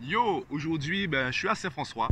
[0.00, 2.08] Yo, aujourd'hui, ben, je suis à Saint-François.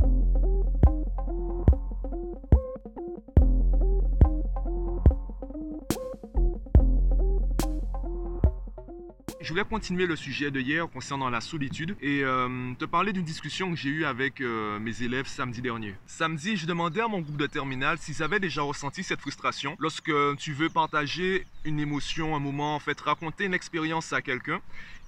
[9.45, 13.23] Je voulais continuer le sujet de hier concernant la solitude et euh, te parler d'une
[13.23, 15.93] discussion que j'ai eue avec euh, mes élèves samedi dernier.
[16.07, 20.11] Samedi, je demandais à mon groupe de terminale s'ils avaient déjà ressenti cette frustration lorsque
[20.39, 24.61] tu veux partager une émotion, un moment, en fait, raconter une expérience à quelqu'un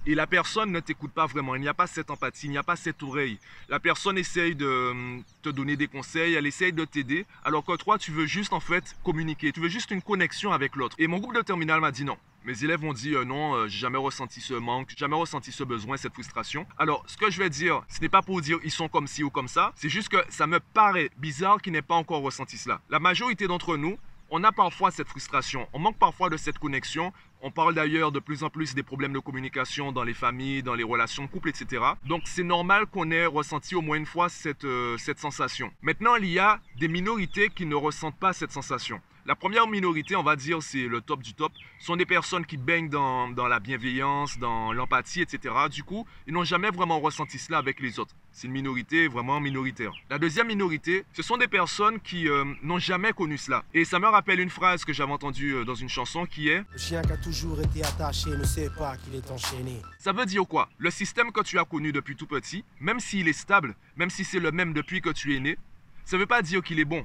[0.06, 1.56] et la personne ne t'écoute pas vraiment.
[1.56, 3.38] Il n'y a pas cette empathie, il n'y a pas cette oreille.
[3.68, 7.76] La personne essaye de euh, te donner des conseils, elle essaye de t'aider, alors que
[7.76, 10.94] toi, tu veux juste en fait communiquer, tu veux juste une connexion avec l'autre.
[11.00, 12.16] Et mon groupe de terminale m'a dit non.
[12.44, 15.64] Mes élèves ont dit euh, non, euh, j'ai jamais ressenti ce manque, jamais ressenti ce
[15.64, 16.66] besoin, cette frustration.
[16.78, 19.22] Alors, ce que je vais dire, ce n'est pas pour dire ils sont comme ci
[19.22, 22.56] ou comme ça, c'est juste que ça me paraît bizarre qu'ils n'aient pas encore ressenti
[22.56, 22.80] cela.
[22.90, 23.98] La majorité d'entre nous,
[24.30, 27.12] on a parfois cette frustration, on manque parfois de cette connexion.
[27.40, 30.74] On parle d'ailleurs de plus en plus des problèmes de communication dans les familles, dans
[30.74, 31.82] les relations de couple, etc.
[32.04, 34.26] Donc c'est normal qu'on ait ressenti au moins une fois
[34.64, 35.72] euh, cette sensation.
[35.80, 39.00] Maintenant, il y a des minorités qui ne ressentent pas cette sensation.
[39.28, 42.56] La première minorité, on va dire, c'est le top du top, sont des personnes qui
[42.56, 45.54] baignent dans, dans la bienveillance, dans l'empathie, etc.
[45.70, 48.14] Du coup, ils n'ont jamais vraiment ressenti cela avec les autres.
[48.32, 49.92] C'est une minorité vraiment minoritaire.
[50.08, 53.64] La deuxième minorité, ce sont des personnes qui euh, n'ont jamais connu cela.
[53.74, 56.64] Et ça me rappelle une phrase que j'avais entendue euh, dans une chanson qui est
[56.72, 59.82] Le chien qui a toujours été attaché ne sait pas qu'il est enchaîné.
[59.98, 60.70] Ça veut dire quoi?
[60.78, 64.24] Le système que tu as connu depuis tout petit, même s'il est stable, même si
[64.24, 65.58] c'est le même depuis que tu es né,
[66.06, 67.04] ça ne veut pas dire qu'il est bon.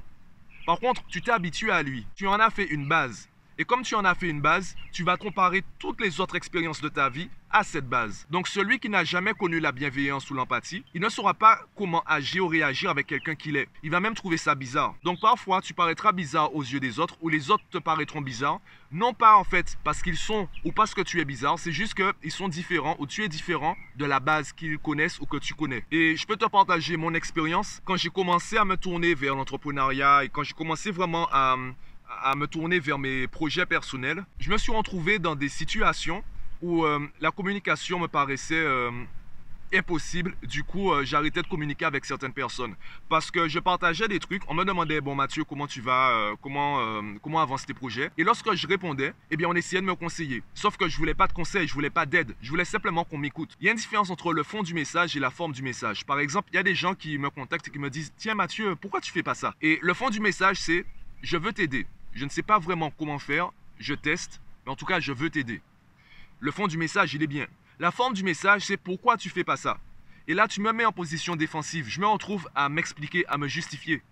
[0.66, 2.06] Par contre, tu t'es habitué à lui.
[2.14, 3.28] Tu en as fait une base.
[3.56, 6.80] Et comme tu en as fait une base, tu vas comparer toutes les autres expériences
[6.80, 8.26] de ta vie à cette base.
[8.30, 12.02] Donc celui qui n'a jamais connu la bienveillance ou l'empathie, il ne saura pas comment
[12.04, 13.68] agir ou réagir avec quelqu'un qu'il est.
[13.84, 14.96] Il va même trouver ça bizarre.
[15.04, 18.60] Donc parfois, tu paraîtras bizarre aux yeux des autres ou les autres te paraîtront bizarres.
[18.90, 21.94] Non pas en fait parce qu'ils sont ou parce que tu es bizarre, c'est juste
[21.94, 25.54] qu'ils sont différents ou tu es différent de la base qu'ils connaissent ou que tu
[25.54, 25.84] connais.
[25.92, 30.24] Et je peux te partager mon expérience quand j'ai commencé à me tourner vers l'entrepreneuriat
[30.24, 31.56] et quand j'ai commencé vraiment à
[32.08, 36.22] à me tourner vers mes projets personnels, je me suis retrouvé dans des situations
[36.62, 38.90] où euh, la communication me paraissait euh,
[39.72, 40.34] impossible.
[40.42, 42.74] Du coup, euh, j'arrêtais de communiquer avec certaines personnes
[43.08, 44.42] parce que je partageais des trucs.
[44.48, 48.10] On me demandait bon Mathieu, comment tu vas, comment comment avancent tes projets?
[48.16, 50.42] Et lorsque je répondais, eh bien on essayait de me conseiller.
[50.54, 52.34] Sauf que je voulais pas de conseils, je voulais pas d'aide.
[52.40, 53.56] Je voulais simplement qu'on m'écoute.
[53.60, 56.06] Il y a une différence entre le fond du message et la forme du message.
[56.06, 58.34] Par exemple, il y a des gens qui me contactent et qui me disent tiens
[58.34, 60.86] Mathieu, pourquoi tu fais pas ça Et le fond du message c'est
[61.24, 61.86] je veux t'aider.
[62.12, 65.30] Je ne sais pas vraiment comment faire, je teste, mais en tout cas, je veux
[65.30, 65.62] t'aider.
[66.38, 67.46] Le fond du message, il est bien.
[67.80, 69.78] La forme du message, c'est pourquoi tu fais pas ça.
[70.28, 71.86] Et là, tu me mets en position défensive.
[71.88, 74.02] Je me retrouve à m'expliquer, à me justifier.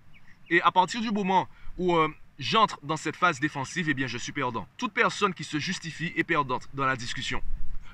[0.51, 2.09] Et à partir du moment où euh,
[2.39, 4.67] j'entre dans cette phase défensive, eh bien, je suis perdant.
[4.79, 7.43] Toute personne qui se justifie est perdante dans la discussion.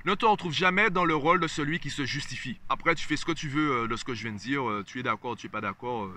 [0.05, 2.59] Ne te retrouve jamais dans le rôle de celui qui se justifie.
[2.69, 4.69] Après, tu fais ce que tu veux euh, de ce que je viens de dire.
[4.69, 6.09] Euh, tu es d'accord, tu es pas d'accord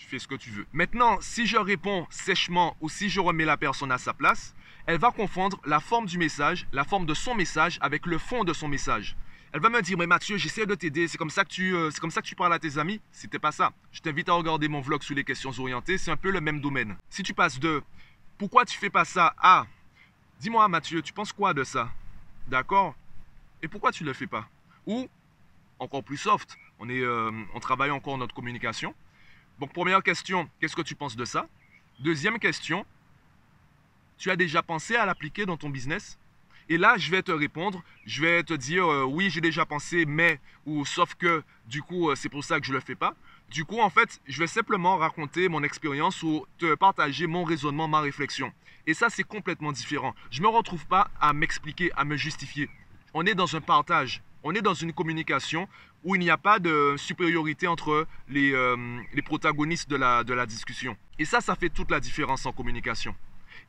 [0.00, 0.66] tu fais ce que tu veux.
[0.72, 4.54] Maintenant, si je réponds sèchement ou si je remets la personne à sa place,
[4.86, 8.42] elle va confondre la forme du message, la forme de son message avec le fond
[8.42, 9.14] de son message.
[9.52, 11.90] Elle va me dire, mais Mathieu, j'essaie de t'aider, c'est comme, ça que tu, euh,
[12.00, 12.98] comme ça que tu parles à tes amis.
[13.12, 13.72] C'était pas ça.
[13.92, 16.62] Je t'invite à regarder mon vlog sur les questions orientées, c'est un peu le même
[16.62, 16.96] domaine.
[17.10, 17.82] Si tu passes de
[18.38, 19.66] pourquoi tu fais pas ça à
[20.38, 21.90] dis-moi Mathieu, tu penses quoi de ça?
[22.46, 22.94] D'accord?
[23.62, 24.48] Et pourquoi tu le fais pas?
[24.86, 25.10] Ou,
[25.78, 28.94] encore plus soft, on, euh, on travaille encore notre communication.
[29.60, 31.46] Donc première question, qu'est-ce que tu penses de ça?
[31.98, 32.86] Deuxième question,
[34.16, 36.18] tu as déjà pensé à l'appliquer dans ton business?
[36.70, 40.06] Et là, je vais te répondre, je vais te dire euh, oui, j'ai déjà pensé,
[40.06, 42.94] mais ou sauf que du coup, euh, c'est pour ça que je ne le fais
[42.94, 43.14] pas.
[43.50, 47.86] Du coup, en fait, je vais simplement raconter mon expérience ou te partager mon raisonnement,
[47.86, 48.54] ma réflexion.
[48.86, 50.14] Et ça, c'est complètement différent.
[50.30, 52.70] Je ne me retrouve pas à m'expliquer, à me justifier.
[53.12, 55.68] On est dans un partage on est dans une communication
[56.04, 58.76] où il n'y a pas de supériorité entre les, euh,
[59.24, 60.96] protagonistes de la, discussion.
[61.18, 63.14] Et ça, ça fait toute la différence en communication.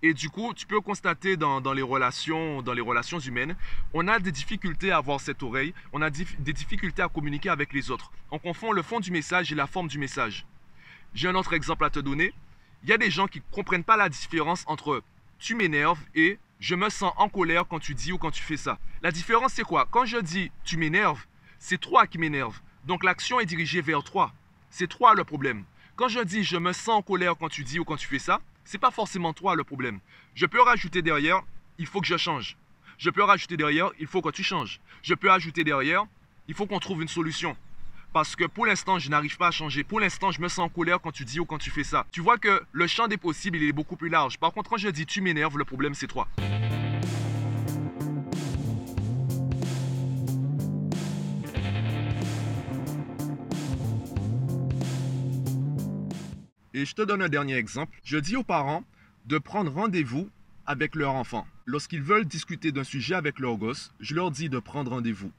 [0.04, 3.56] Et du coup, tu peux constater dans, dans, les relations, dans les relations humaines,
[3.94, 7.74] on a des difficultés à avoir cette oreille, on a des difficultés à communiquer avec
[7.74, 8.12] les autres.
[8.32, 10.46] On confond le fond du message et la forme du message.
[11.14, 12.34] J'ai un autre exemple à te donner.
[12.84, 15.04] Il y a des gens qui ne comprennent pas la différence entre
[15.38, 18.56] tu m'énerves et je me sens en colère quand tu dis ou quand tu fais
[18.56, 18.78] ça.
[19.02, 19.88] La différence, c'est quoi?
[19.90, 21.26] Quand je dis tu m'énerves,
[21.58, 22.62] c'est toi qui m'énerve.
[22.86, 24.32] Donc l'action est dirigée vers toi.
[24.70, 25.66] C'est toi le problème.
[25.96, 28.20] Quand je dis je me sens en colère quand tu dis ou quand tu fais
[28.20, 30.00] ça, c'est pas forcément toi le problème.
[30.36, 31.42] Je peux rajouter derrière,
[31.80, 32.58] il faut que je change.
[33.00, 34.80] Je peux rajouter derrière, il faut que tu changes.
[35.02, 36.06] Je peux ajouter derrière,
[36.48, 37.58] il faut qu'on trouve une solution
[38.14, 39.84] parce que pour l'instant, je n'arrive pas à changer.
[39.84, 42.06] Pour l'instant, je me sens en colère quand tu dis ou quand tu fais ça.
[42.12, 44.38] Tu vois que le champ des possibles, il est beaucoup plus large.
[44.38, 46.28] Par contre, quand je dis tu m'énerves, le problème, c'est toi.
[56.74, 58.00] Et je te donne un dernier exemple.
[58.04, 58.84] Je dis aux parents
[59.26, 60.30] de prendre rendez-vous
[60.66, 61.46] avec leur enfant.
[61.66, 65.32] Lorsqu'ils veulent discuter d'un sujet avec leur gosse, je leur dis de prendre rendez-vous.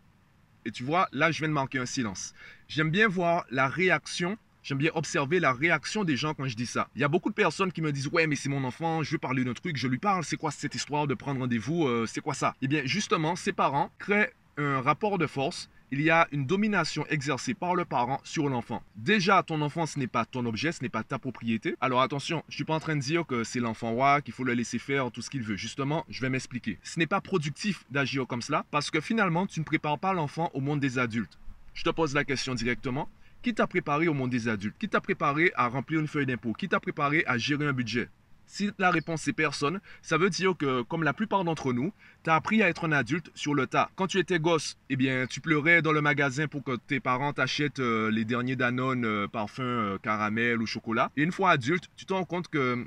[0.64, 2.34] Et tu vois, là, je viens de marquer un silence.
[2.68, 6.66] J'aime bien voir la réaction J'aime bien observer la réaction des gens quand je dis
[6.66, 6.88] ça.
[6.94, 9.10] Il y a beaucoup de personnes qui me disent Ouais, mais c'est mon enfant, je
[9.10, 12.06] veux parler d'un truc, je lui parle, c'est quoi cette histoire de prendre rendez-vous, euh,
[12.06, 12.54] c'est quoi ça?
[12.62, 17.04] Eh bien, justement, ces parents créent un rapport de force il y a une domination
[17.10, 18.82] exercée par le parent sur l'enfant.
[18.96, 21.76] Déjà, ton enfant, ce n'est pas ton objet, ce n'est pas ta propriété.
[21.82, 24.32] Alors attention, je ne suis pas en train de dire que c'est l'enfant roi, qu'il
[24.32, 25.56] faut le laisser faire tout ce qu'il veut.
[25.56, 26.78] Justement, je vais m'expliquer.
[26.82, 30.50] Ce n'est pas productif d'agir comme cela parce que finalement, tu ne prépares pas l'enfant
[30.54, 31.38] au monde des adultes.
[31.74, 33.10] Je te pose la question directement.
[33.42, 34.78] Qui t'a préparé au monde des adultes?
[34.78, 36.54] Qui t'a préparé à remplir une feuille d'impôt?
[36.54, 38.08] Qui t'a préparé à gérer un budget?
[38.46, 41.92] Si la réponse est personne, ça veut dire que, comme la plupart d'entre nous,
[42.22, 43.90] tu as appris à être un adulte sur le tas.
[43.96, 47.32] Quand tu étais gosse, eh bien, tu pleurais dans le magasin pour que tes parents
[47.32, 51.10] t'achètent euh, les derniers Danone, euh, parfums, euh, caramel ou chocolat.
[51.16, 52.84] Et une fois adulte, tu te rends compte que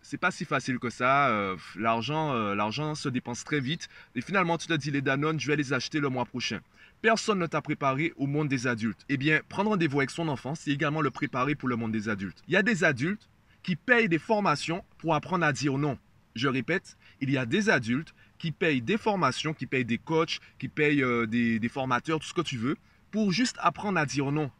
[0.00, 1.30] c'est pas si facile que ça.
[1.76, 3.88] l'argent, l'argent se dépense très vite.
[4.16, 6.58] Et finalement, tu te dis, les Danone, je vais les acheter le mois prochain.
[7.02, 9.04] Personne ne t'a préparé au monde des adultes.
[9.08, 12.08] Eh bien, prendre rendez-vous avec son enfant, c'est également le préparer pour le monde des
[12.08, 12.42] adultes.
[12.48, 13.28] Il y a des adultes
[13.62, 15.98] qui payent des formations pour apprendre à dire non.
[16.34, 20.40] Je répète, il y a des adultes qui payent des formations, qui payent des coachs,
[20.58, 22.76] qui payent euh, des, formateurs, tout ce que tu veux,
[23.10, 24.50] pour juste apprendre à dire non.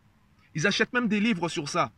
[0.54, 1.90] Ils achètent même des livres sur ça.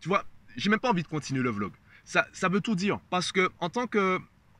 [0.00, 0.24] Tu vois,
[0.56, 1.72] j'ai même pas envie de continuer le vlog.
[2.04, 2.98] Ça, ça veut tout dire.
[3.08, 4.18] Parce que en tant que,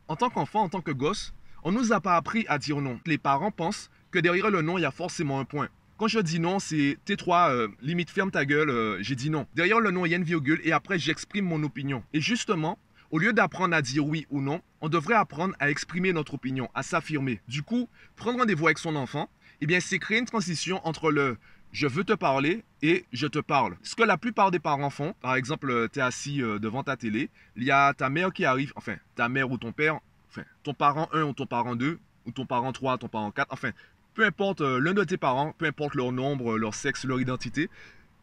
[0.09, 1.35] en tant qu'enfant, en tant que gosse,
[1.65, 3.01] on nous a pas appris à dire non.
[3.05, 5.69] Les parents pensent que derrière le non, il y a forcément un point.
[6.09, 9.47] Je dis non, c'est T3, euh, limite ferme ta gueule, euh, j'ai dit non.
[9.55, 12.03] Derrière le non, il y a une virgule et après j'exprime mon opinion.
[12.13, 12.79] Et justement,
[13.11, 16.69] au lieu d'apprendre à dire oui ou non, on devrait apprendre à exprimer notre opinion,
[16.75, 17.41] à s'affirmer.
[17.49, 19.31] Du coup, prendre rendez-vous avec son enfant,
[19.61, 21.39] eh bien, c'est créer une transition entre le
[21.73, 23.77] je veux te parler et je te parle.
[23.83, 26.97] Ce que la plupart des parents font, par exemple, euh, tu es assis devant ta
[26.97, 29.99] télé, il y a ta mère qui arrive, enfin, ta mère ou ton père,
[30.29, 33.49] enfin, ton parent 1 ou ton parent 2, ou ton parent 3, ton parent 4,
[33.51, 33.71] enfin,
[34.15, 37.69] peu importe euh, l'un de tes parents, peu importe leur nombre, leur sexe, leur identité,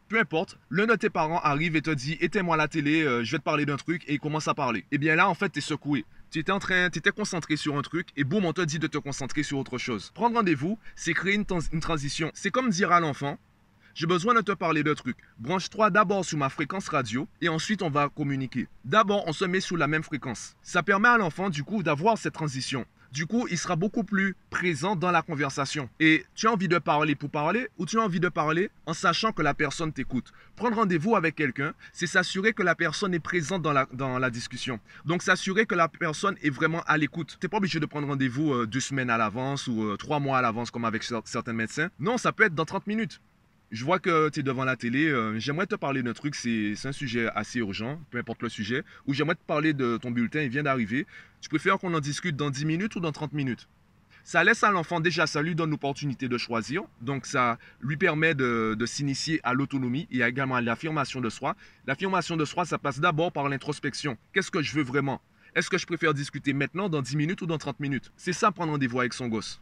[0.08, 3.32] peu importe, l'un de tes parents arrive et te dit éteins-moi la télé, euh, je
[3.32, 4.80] vais te parler d'un truc et il commence à parler.
[4.80, 6.04] Et eh bien là, en fait, tu es secoué.
[6.30, 8.86] Tu étais en train, étais concentré sur un truc et boum, on te dit de
[8.86, 10.10] te concentrer sur autre chose.
[10.14, 12.30] Prendre rendez-vous, c'est créer une, une transition.
[12.34, 13.38] C'est comme dire à l'enfant
[13.94, 15.18] j'ai besoin de te parler de trucs.
[15.38, 18.66] Branche-toi d'abord sur ma fréquence radio et ensuite on va communiquer.
[18.86, 20.56] D'abord, on se met sous la même fréquence.
[20.62, 22.86] Ça permet à l'enfant du coup d'avoir cette transition.
[23.12, 25.90] Du coup, il sera beaucoup plus présent dans la conversation.
[26.00, 28.94] Et tu as envie de parler pour parler ou tu as envie de parler en
[28.94, 30.32] sachant que la personne t'écoute?
[30.56, 34.30] Prendre rendez-vous avec quelqu'un, c'est s'assurer que la personne est présente dans la, dans la
[34.30, 34.80] discussion.
[35.04, 37.36] Donc, s'assurer que la personne est vraiment à l'écoute.
[37.38, 40.18] Tu n'es pas obligé de prendre rendez-vous euh, deux semaines à l'avance ou euh, trois
[40.18, 41.90] mois à l'avance comme avec certains médecins.
[42.00, 43.20] Non, ça peut être dans 30 minutes
[43.72, 45.08] je vois que tu es devant la télé.
[45.08, 48.84] Euh, j'aimerais te parler d'un truc, c'est un sujet assez urgent, peu importe le sujet.
[49.06, 51.06] Ou j'aimerais te parler de ton bulletin, il vient d'arriver.
[51.40, 53.68] Tu préfères qu'on en discute dans 10 minutes ou dans 30 minutes?
[54.24, 56.82] Ça laisse à l'enfant déjà, ça lui donne l'opportunité de choisir.
[57.00, 61.56] Donc ça lui permet de, s'initier à l'autonomie et également à l'affirmation de soi.
[61.86, 64.18] L'affirmation de soi, ça passe d'abord par l'introspection.
[64.32, 65.20] Qu'est-ce que je veux vraiment?
[65.54, 68.12] Est-ce que je préfère discuter maintenant, dans 10 minutes ou dans 30 minutes?
[68.16, 69.60] C'est ça prendre rendez-vous avec son gosse.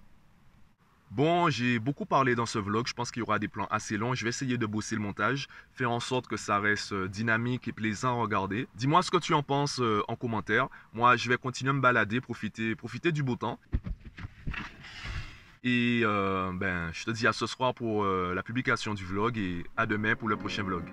[1.10, 2.86] Bon, j'ai beaucoup parlé dans ce vlog.
[2.86, 4.14] Je pense qu'il y aura des plans assez longs.
[4.14, 7.66] Je vais essayer de bosser le montage, faire en sorte que ça reste euh, dynamique
[7.66, 8.68] et plaisant à regarder.
[8.76, 10.68] Dis-moi ce que tu en penses euh, en commentaire.
[10.92, 12.76] Moi, je vais continuer à me balader, profiter,
[13.10, 13.58] du beau temps.
[15.64, 19.64] Et euh, ben, je te dis à ce soir pour la publication du vlog et
[19.76, 20.84] à demain pour le prochain vlog.